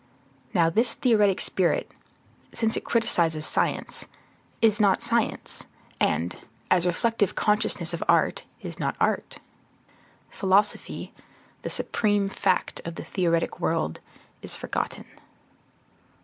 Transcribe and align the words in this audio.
Now 0.51 0.71
this 0.71 0.95
theoretic 0.95 1.39
spirit, 1.39 1.91
since 2.51 2.75
it 2.75 2.83
criticizes 2.83 3.45
science, 3.45 4.07
is 4.59 4.79
not 4.79 4.99
science, 5.03 5.63
and, 5.99 6.37
as 6.71 6.87
reflective 6.87 7.35
consciousness 7.35 7.93
of 7.93 8.01
art, 8.09 8.43
is 8.61 8.79
not 8.79 8.97
art. 8.99 9.37
Philosophy, 10.27 11.13
the 11.61 11.69
supreme 11.69 12.27
fact 12.27 12.81
of 12.83 12.95
the 12.95 13.03
theoretic 13.03 13.59
world, 13.59 13.99
is 14.41 14.55
forgotten. 14.55 15.05